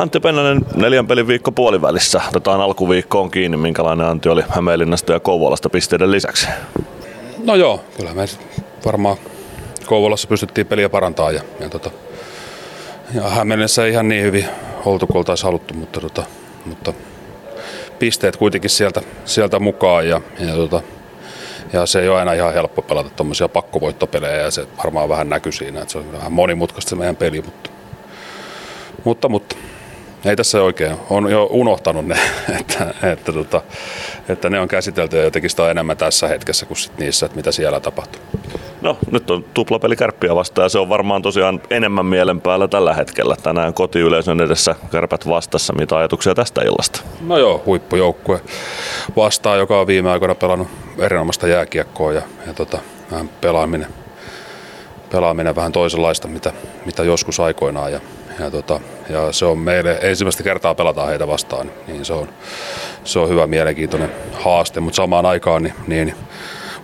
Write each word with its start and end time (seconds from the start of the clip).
Antti 0.00 0.20
Pennanen, 0.20 0.60
neljän 0.74 1.06
pelin 1.06 1.26
viikko 1.26 1.52
puolivälissä. 1.52 2.20
Otetaan 2.28 2.60
alkuviikkoon 2.60 3.30
kiinni. 3.30 3.56
Minkälainen 3.56 4.06
Antti 4.06 4.28
oli 4.28 4.42
Hämeenlinnasta 4.48 5.12
ja 5.12 5.20
Kouvolasta 5.20 5.70
pisteiden 5.70 6.10
lisäksi? 6.10 6.46
No 7.44 7.54
joo, 7.54 7.84
kyllä 7.96 8.14
me 8.14 8.24
varmaan 8.84 9.16
Kouvolassa 9.86 10.28
pystyttiin 10.28 10.66
peliä 10.66 10.88
parantaa 10.88 11.32
ja, 11.32 11.42
ja, 11.60 11.68
tota, 11.68 11.90
ja 13.14 13.22
Hämeenlinnassa 13.22 13.84
ei 13.84 13.92
ihan 13.92 14.08
niin 14.08 14.24
hyvin 14.24 14.44
oltu 14.84 15.06
kuin 15.06 15.16
oltaisiin 15.16 15.44
haluttu, 15.44 15.74
mutta, 15.74 16.00
tota, 16.00 16.22
mutta 16.64 16.92
pisteet 17.98 18.36
kuitenkin 18.36 18.70
sieltä, 18.70 19.02
sieltä 19.24 19.58
mukaan 19.58 20.08
ja, 20.08 20.20
ja, 20.38 20.54
tota, 20.54 20.82
ja 21.72 21.86
se 21.86 22.00
ei 22.00 22.08
ole 22.08 22.18
aina 22.18 22.32
ihan 22.32 22.54
helppo 22.54 22.82
pelata 22.82 23.10
tuommoisia 23.10 23.48
pakkovoittopelejä 23.48 24.36
ja 24.36 24.50
se 24.50 24.66
varmaan 24.76 25.08
vähän 25.08 25.28
näkyy 25.28 25.52
siinä, 25.52 25.80
että 25.80 25.92
se 25.92 25.98
on 25.98 26.12
vähän 26.12 26.32
monimutkaista 26.32 26.90
se 26.90 26.96
meidän 26.96 27.16
peli, 27.16 27.42
mutta, 27.42 27.70
mutta, 29.04 29.28
mutta 29.28 29.56
ei 30.24 30.36
tässä 30.36 30.62
oikein, 30.62 30.96
on 31.10 31.30
jo 31.30 31.48
unohtanut 31.50 32.06
ne, 32.06 32.16
että, 32.60 32.94
että, 33.12 33.32
tota, 33.32 33.62
että 34.28 34.50
ne 34.50 34.60
on 34.60 34.68
käsitelty 34.68 35.16
ja 35.16 35.22
jotenkin 35.22 35.50
sitä 35.50 35.62
on 35.62 35.70
enemmän 35.70 35.96
tässä 35.96 36.28
hetkessä 36.28 36.66
kuin 36.66 36.78
sit 36.78 36.98
niissä, 36.98 37.26
että 37.26 37.36
mitä 37.36 37.52
siellä 37.52 37.80
tapahtuu. 37.80 38.20
No 38.80 38.98
nyt 39.10 39.30
on 39.30 39.44
tuplapeli 39.54 39.96
kärppiä 39.96 40.34
vastaan 40.34 40.64
ja 40.64 40.68
se 40.68 40.78
on 40.78 40.88
varmaan 40.88 41.22
tosiaan 41.22 41.60
enemmän 41.70 42.06
mielen 42.06 42.40
päällä 42.40 42.68
tällä 42.68 42.94
hetkellä. 42.94 43.36
Tänään 43.42 43.74
kotiyleisön 43.74 44.40
edessä 44.40 44.74
kärpät 44.90 45.28
vastassa. 45.28 45.72
Mitä 45.72 45.96
ajatuksia 45.96 46.34
tästä 46.34 46.62
illasta? 46.62 47.00
No 47.20 47.38
joo, 47.38 47.62
huippujoukkue 47.66 48.40
vastaan, 49.16 49.58
joka 49.58 49.80
on 49.80 49.86
viime 49.86 50.10
aikoina 50.10 50.34
pelannut 50.34 50.68
erinomaista 50.98 51.48
jääkiekkoa 51.48 52.12
ja, 52.12 52.22
ja 52.46 52.54
tota, 52.54 52.78
pelaaminen, 53.40 53.88
pelaaminen 55.10 55.56
vähän 55.56 55.72
toisenlaista, 55.72 56.28
mitä, 56.28 56.52
mitä 56.86 57.04
joskus 57.04 57.40
aikoinaan. 57.40 57.92
Ja, 57.92 58.00
ja, 58.40 58.50
tota, 58.50 58.80
ja 59.08 59.32
se 59.32 59.44
on 59.44 59.58
meille 59.58 59.98
ensimmäistä 60.02 60.42
kertaa 60.42 60.74
pelataan 60.74 61.08
heitä 61.08 61.26
vastaan, 61.26 61.70
niin 61.86 62.04
se 62.04 62.12
on, 62.12 62.28
se 63.04 63.18
on 63.18 63.28
hyvä 63.28 63.46
mielenkiintoinen 63.46 64.10
haaste, 64.32 64.80
mutta 64.80 64.96
samaan 64.96 65.26
aikaan 65.26 65.62
niin, 65.62 65.74
niin 65.86 66.14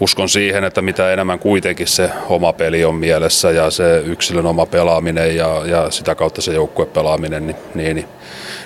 uskon 0.00 0.28
siihen, 0.28 0.64
että 0.64 0.82
mitä 0.82 1.12
enemmän 1.12 1.38
kuitenkin 1.38 1.86
se 1.86 2.10
oma 2.28 2.52
peli 2.52 2.84
on 2.84 2.94
mielessä 2.94 3.50
ja 3.50 3.70
se 3.70 4.02
yksilön 4.06 4.46
oma 4.46 4.66
pelaaminen 4.66 5.36
ja, 5.36 5.62
ja 5.66 5.90
sitä 5.90 6.14
kautta 6.14 6.42
se 6.42 6.52
joukkuepelaaminen, 6.52 7.46
niin, 7.46 7.56
niin, 7.74 7.96
niin, 7.96 8.08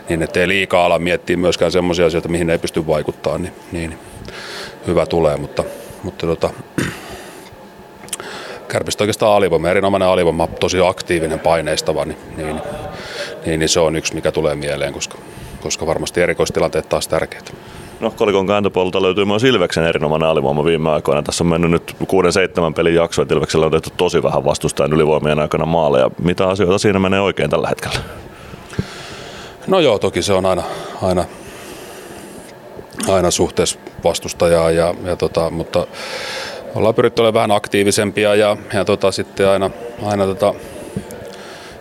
niin 0.09 0.23
ettei 0.23 0.49
liikaa 0.49 0.85
ala 0.85 0.99
miettiä 0.99 1.37
myöskään 1.37 1.73
sellaisia 1.73 2.07
asioita, 2.07 2.29
mihin 2.29 2.51
ei 2.51 2.59
pysty 2.59 2.87
vaikuttamaan, 2.87 3.43
niin, 3.43 3.53
niin 3.73 3.99
hyvä 4.87 5.07
tulee, 5.07 5.37
mutta, 5.37 5.65
mutta 6.03 6.27
tota, 6.27 6.51
Kärpistä 8.69 9.05
oikeastaan 9.05 9.37
alivoima, 9.37 9.69
erinomainen 9.69 10.09
alivoima, 10.09 10.47
tosi 10.47 10.81
aktiivinen, 10.81 11.41
paineistava, 11.41 12.05
niin, 12.05 12.19
niin, 12.37 12.61
niin, 13.49 13.61
niin 13.61 13.69
se 13.69 13.81
on 13.81 13.97
yksi, 13.97 14.15
mikä 14.15 14.33
tulee 14.33 14.55
mieleen, 14.55 14.93
koska, 14.93 15.19
koska 15.63 15.87
varmasti 15.87 16.21
erikoistilanteet 16.21 16.89
taas 16.89 17.09
tärkeitä. 17.09 17.51
No 18.01 18.11
kolikon 18.11 18.47
kääntöpuolelta 18.47 19.03
löytyy 19.03 19.25
myös 19.25 19.45
Ilveksen 19.45 19.85
erinomainen 19.85 20.29
alivoima 20.29 20.65
viime 20.65 20.91
aikoina. 20.91 21.23
Tässä 21.23 21.45
on 21.45 21.49
mennyt 21.49 21.71
nyt 21.71 21.97
6-7 22.03 22.07
pelin 22.77 22.95
jakso, 22.95 23.23
että 23.23 23.35
Ilveksellä 23.35 23.67
on 23.67 23.73
tehty 23.73 23.91
tosi 23.97 24.23
vähän 24.23 24.45
vastustajan 24.45 24.93
ylivoimien 24.93 25.39
aikana 25.39 25.67
maaleja. 25.67 26.11
Mitä 26.23 26.49
asioita 26.49 26.79
siinä 26.79 26.99
menee 26.99 27.21
oikein 27.21 27.51
tällä 27.51 27.69
hetkellä? 27.69 27.99
No 29.67 29.81
joo, 29.81 29.99
toki 29.99 30.23
se 30.23 30.33
on 30.33 30.47
aina, 30.47 30.63
aina, 31.03 31.25
aina 33.09 33.31
suhteessa 33.31 33.79
vastustajaa, 34.05 34.71
ja, 34.71 34.95
ja 35.05 35.17
tota, 35.17 35.51
mutta 35.51 35.87
ollaan 36.75 36.95
pyritty 36.95 37.23
olemaan 37.23 37.35
vähän 37.35 37.57
aktiivisempia 37.57 38.35
ja, 38.35 38.57
ja 38.73 38.85
tota, 38.85 39.13
sitten 39.13 39.49
aina, 39.49 39.71
aina 40.03 40.27
tota, 40.27 40.55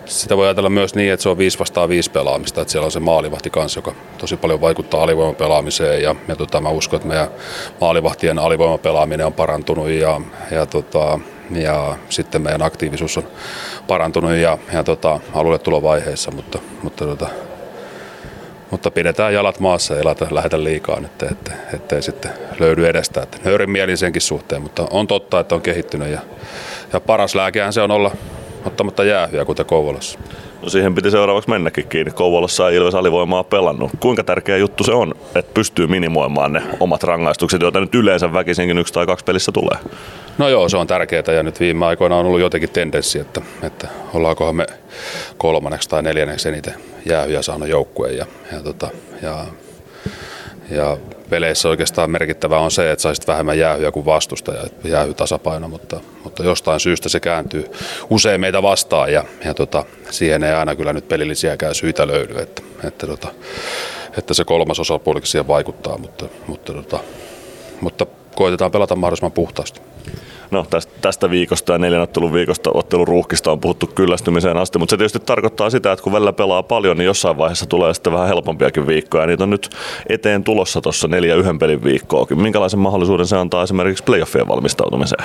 sitä 0.08 0.36
voi 0.36 0.46
ajatella 0.46 0.70
myös 0.70 0.94
niin, 0.94 1.12
että 1.12 1.22
se 1.22 1.28
on 1.28 1.38
5 1.38 1.58
vastaan 1.58 1.88
5 1.88 2.10
pelaamista, 2.10 2.60
että 2.60 2.72
siellä 2.72 2.84
on 2.84 2.92
se 2.92 3.00
maalivahti 3.00 3.50
kanssa, 3.50 3.78
joka 3.78 3.94
tosi 4.18 4.36
paljon 4.36 4.60
vaikuttaa 4.60 5.02
alivoiman 5.02 5.34
pelaamiseen 5.34 6.02
ja, 6.02 6.14
ja 6.28 6.36
tota, 6.36 6.60
mä 6.60 6.68
uskon, 6.68 6.96
että 6.96 7.08
meidän 7.08 7.28
maalivahtien 7.80 8.38
alivoiman 8.38 8.78
pelaaminen 8.78 9.26
on 9.26 9.32
parantunut 9.32 9.88
ja, 9.88 10.20
ja, 10.50 10.66
tota, 10.66 11.18
ja 11.50 11.96
sitten 12.08 12.42
meidän 12.42 12.62
aktiivisuus 12.62 13.16
on 13.16 13.24
parantunut 13.86 14.32
ja, 14.32 14.58
ja 14.72 14.84
tota, 14.84 15.20
alueelle 15.34 15.58
tulovaiheessa, 15.58 16.30
mutta, 16.30 16.58
mutta 16.82 17.04
tota, 17.04 17.28
mutta 18.70 18.90
pidetään 18.90 19.34
jalat 19.34 19.60
maassa 19.60 19.94
ja 19.94 20.04
lähetä 20.30 20.64
liikaa, 20.64 21.00
että, 21.04 21.26
että, 21.30 21.52
ettei 21.74 22.02
sitten 22.02 22.30
löydy 22.60 22.88
edestä. 22.88 23.22
Että 23.22 23.38
nöyrin 23.44 23.70
mielin 23.70 23.98
senkin 23.98 24.22
suhteen, 24.22 24.62
mutta 24.62 24.86
on 24.90 25.06
totta, 25.06 25.40
että 25.40 25.54
on 25.54 25.60
kehittynyt 25.60 26.08
ja, 26.08 26.20
ja 26.92 27.00
paras 27.00 27.34
lääkehän 27.34 27.72
se 27.72 27.80
on 27.80 27.90
olla 27.90 28.10
ottamatta 28.64 29.04
jäähyä, 29.04 29.44
kuten 29.44 29.66
Kouvolassa. 29.66 30.18
No 30.62 30.68
siihen 30.68 30.94
piti 30.94 31.10
seuraavaksi 31.10 31.50
mennäkin 31.50 31.88
kiinni. 31.88 32.10
Kouvolassa 32.10 32.68
ei 32.68 32.76
Ilves 32.76 32.94
alivoimaa 32.94 33.44
pelannut. 33.44 33.90
Kuinka 34.00 34.24
tärkeä 34.24 34.56
juttu 34.56 34.84
se 34.84 34.92
on, 34.92 35.14
että 35.34 35.54
pystyy 35.54 35.86
minimoimaan 35.86 36.52
ne 36.52 36.62
omat 36.80 37.02
rangaistukset, 37.02 37.62
joita 37.62 37.80
nyt 37.80 37.94
yleensä 37.94 38.32
väkisinkin 38.32 38.78
yksi 38.78 38.92
tai 38.92 39.06
kaksi 39.06 39.24
pelissä 39.24 39.52
tulee? 39.52 39.78
No 40.38 40.48
joo, 40.48 40.68
se 40.68 40.76
on 40.76 40.86
tärkeää 40.86 41.32
ja 41.36 41.42
nyt 41.42 41.60
viime 41.60 41.86
aikoina 41.86 42.16
on 42.16 42.26
ollut 42.26 42.40
jotenkin 42.40 42.70
tendenssi, 42.70 43.18
että, 43.18 43.40
että 43.62 43.88
ollaankohan 44.14 44.56
me 44.56 44.66
kolmanneksi 45.38 45.88
tai 45.88 46.02
neljänneksi 46.02 46.48
eniten 46.48 46.74
jäähyjä 47.06 47.42
saanut 47.42 47.68
joukkueen 47.68 48.16
ja, 48.16 48.26
ja, 48.52 48.60
tota, 48.62 48.90
ja, 49.22 49.44
ja 50.70 50.96
peleissä 51.30 51.68
oikeastaan 51.68 52.10
merkittävää 52.10 52.58
on 52.58 52.70
se, 52.70 52.92
että 52.92 53.02
saisit 53.02 53.26
vähemmän 53.26 53.58
jäähyä 53.58 53.92
kuin 53.92 54.06
vastustaja, 54.06 54.64
jäähy 54.84 55.14
tasapaino, 55.14 55.68
mutta, 55.68 56.00
mutta 56.24 56.42
jostain 56.42 56.80
syystä 56.80 57.08
se 57.08 57.20
kääntyy 57.20 57.70
usein 58.10 58.40
meitä 58.40 58.62
vastaan 58.62 59.12
ja, 59.12 59.24
ja 59.44 59.54
tota, 59.54 59.84
siihen 60.10 60.44
ei 60.44 60.52
aina 60.52 60.76
kyllä 60.76 60.92
nyt 60.92 61.08
pelillisiäkään 61.08 61.74
syitä 61.74 62.06
löydy, 62.06 62.38
että, 62.38 62.62
että, 62.84 63.06
tota, 63.06 63.28
että 64.18 64.34
se 64.34 64.44
kolmas 64.44 64.80
osapuolikin 64.80 65.28
siihen 65.28 65.48
vaikuttaa, 65.48 65.98
mutta, 65.98 66.24
mutta, 66.46 66.72
tota, 66.72 67.00
mutta 67.80 68.06
koitetaan 68.34 68.70
pelata 68.70 68.96
mahdollisimman 68.96 69.32
puhtaasti. 69.32 69.80
No 70.50 70.66
tästä, 71.00 71.30
viikosta 71.30 71.72
ja 71.72 71.78
neljän 71.78 72.02
ottelun 72.02 72.32
viikosta 72.32 72.70
otteluruuhkista 72.74 73.52
on 73.52 73.60
puhuttu 73.60 73.86
kyllästymiseen 73.86 74.56
asti, 74.56 74.78
mutta 74.78 74.90
se 74.90 74.96
tietysti 74.96 75.18
tarkoittaa 75.18 75.70
sitä, 75.70 75.92
että 75.92 76.02
kun 76.02 76.12
välillä 76.12 76.32
pelaa 76.32 76.62
paljon, 76.62 76.96
niin 76.96 77.06
jossain 77.06 77.38
vaiheessa 77.38 77.66
tulee 77.66 77.94
sitten 77.94 78.12
vähän 78.12 78.28
helpompiakin 78.28 78.86
viikkoja. 78.86 79.26
Niitä 79.26 79.44
on 79.44 79.50
nyt 79.50 79.70
eteen 80.08 80.44
tulossa 80.44 80.80
tuossa 80.80 81.08
neljä 81.08 81.34
yhden 81.34 81.58
pelin 81.58 81.84
viikkoakin. 81.84 82.40
Minkälaisen 82.40 82.80
mahdollisuuden 82.80 83.26
se 83.26 83.36
antaa 83.36 83.62
esimerkiksi 83.62 84.04
playoffien 84.04 84.48
valmistautumiseen? 84.48 85.24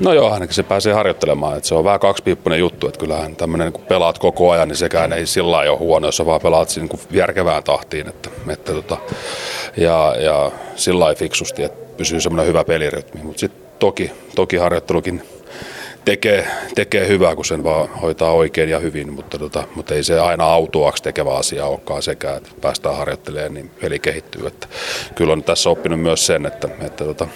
No 0.00 0.12
joo, 0.12 0.32
ainakin 0.32 0.54
se 0.54 0.62
pääsee 0.62 0.92
harjoittelemaan. 0.92 1.56
Että 1.56 1.68
se 1.68 1.74
on 1.74 1.84
vähän 1.84 2.00
kaksipiippunen 2.00 2.58
juttu, 2.58 2.86
että 2.88 3.00
kyllähän 3.00 3.36
tämmöinen 3.36 3.72
kun 3.72 3.84
pelaat 3.84 4.18
koko 4.18 4.50
ajan, 4.50 4.68
niin 4.68 4.76
sekään 4.76 5.12
ei 5.12 5.26
sillä 5.26 5.58
ole 5.58 5.78
huono, 5.78 6.08
jos 6.08 6.22
vaan 6.26 6.40
pelaat 6.40 6.68
niin 6.76 6.88
kuin 6.88 7.00
järkevään 7.10 7.64
tahtiin. 7.64 8.08
Että, 8.08 8.30
että 8.48 8.72
tota, 8.72 8.96
ja, 9.76 10.16
ja 10.18 10.50
sillä 10.76 11.00
lailla 11.00 11.18
fiksusti, 11.18 11.62
että 11.62 11.96
pysyy 11.96 12.20
semmoinen 12.20 12.46
hyvä 12.46 12.64
pelirytmi. 12.64 13.22
Mutta 13.22 13.40
sitten 13.40 13.62
toki, 13.78 14.12
toki 14.34 14.56
harjoittelukin 14.56 15.22
tekee, 16.04 16.48
tekee 16.74 17.08
hyvää, 17.08 17.36
kun 17.36 17.44
sen 17.44 17.64
vaan 17.64 17.88
hoitaa 17.88 18.32
oikein 18.32 18.68
ja 18.68 18.78
hyvin, 18.78 19.12
mutta, 19.12 19.38
tota, 19.38 19.64
mutta 19.74 19.94
ei 19.94 20.02
se 20.02 20.20
aina 20.20 20.44
autuaksi 20.44 21.02
tekevä 21.02 21.36
asia 21.36 21.66
olekaan 21.66 22.02
sekä, 22.02 22.34
että 22.34 22.50
päästään 22.60 22.96
harjoittelemaan, 22.96 23.54
niin 23.54 23.70
peli 23.80 23.98
kehittyy. 23.98 24.46
Että 24.46 24.66
kyllä 25.14 25.32
on 25.32 25.42
tässä 25.42 25.70
oppinut 25.70 26.00
myös 26.00 26.26
sen, 26.26 26.46
että, 26.46 26.68
että 26.80 27.04
tota, 27.04 27.28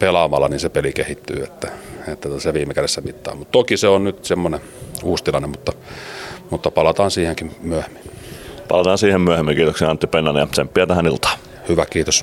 pelaamalla 0.00 0.48
niin 0.48 0.60
se 0.60 0.68
peli 0.68 0.92
kehittyy, 0.92 1.42
että, 1.44 1.68
että 2.08 2.28
tota, 2.28 2.40
se 2.40 2.54
viime 2.54 2.74
kädessä 2.74 3.00
mittaa. 3.00 3.34
Mutta 3.34 3.52
toki 3.52 3.76
se 3.76 3.88
on 3.88 4.04
nyt 4.04 4.24
semmoinen 4.24 4.60
uusi 5.02 5.24
tilanne, 5.24 5.48
mutta, 5.48 5.72
mutta 6.50 6.70
palataan 6.70 7.10
siihenkin 7.10 7.56
myöhemmin. 7.62 8.02
Palataan 8.68 8.98
siihen 8.98 9.20
myöhemmin. 9.20 9.56
Kiitoksia 9.56 9.90
Antti 9.90 10.06
Pennanen 10.06 10.40
ja 10.40 10.46
tsemppiä 10.46 10.86
tähän 10.86 11.06
iltaan. 11.06 11.38
Hyvä, 11.68 11.86
kiitos. 11.86 12.18